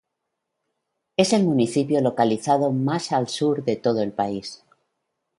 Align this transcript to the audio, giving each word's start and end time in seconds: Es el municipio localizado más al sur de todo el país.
Es 1.15 1.31
el 1.31 1.43
municipio 1.43 2.01
localizado 2.01 2.71
más 2.71 3.11
al 3.11 3.27
sur 3.29 3.63
de 3.63 3.75
todo 3.75 4.01
el 4.01 4.11
país. 4.11 4.65